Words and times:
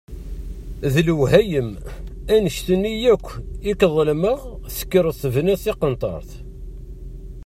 D 0.93 0.95
lewhayem! 1.07 1.69
Annect-nni 2.33 2.93
akk 3.13 3.27
i 3.69 3.73
k-ḍelmeɣ, 3.79 4.39
tekkreḍ 4.75 5.15
tebniḍ 5.21 5.59
tiqenṭert! 5.63 6.31